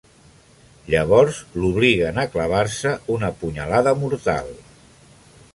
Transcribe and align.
Llavors, 0.93 1.41
l'obliguen 1.59 2.17
a 2.23 2.27
clavar-se 2.37 2.97
una 3.19 3.31
punyalada 3.43 3.97
mortal. 4.05 4.55